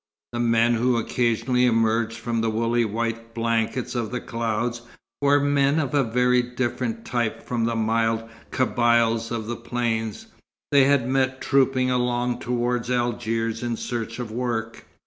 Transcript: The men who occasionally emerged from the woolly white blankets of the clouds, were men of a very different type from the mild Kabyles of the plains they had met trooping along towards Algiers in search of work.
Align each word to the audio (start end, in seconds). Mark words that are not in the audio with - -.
The 0.33 0.39
men 0.39 0.73
who 0.73 0.97
occasionally 0.97 1.67
emerged 1.67 2.17
from 2.17 2.41
the 2.41 2.49
woolly 2.49 2.85
white 2.85 3.35
blankets 3.35 3.93
of 3.93 4.09
the 4.09 4.19
clouds, 4.19 4.81
were 5.21 5.39
men 5.39 5.77
of 5.77 5.93
a 5.93 6.03
very 6.03 6.41
different 6.41 7.05
type 7.05 7.43
from 7.43 7.65
the 7.65 7.75
mild 7.75 8.23
Kabyles 8.49 9.29
of 9.29 9.45
the 9.45 9.55
plains 9.55 10.25
they 10.71 10.85
had 10.85 11.07
met 11.07 11.39
trooping 11.39 11.91
along 11.91 12.39
towards 12.39 12.89
Algiers 12.89 13.61
in 13.61 13.77
search 13.77 14.17
of 14.17 14.31
work. 14.31 14.85